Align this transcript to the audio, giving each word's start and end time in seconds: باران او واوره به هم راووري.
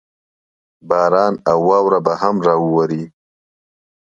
باران 0.89 1.33
او 1.49 1.59
واوره 1.69 1.99
به 2.05 2.13
هم 2.21 2.35
راووري. 2.45 3.03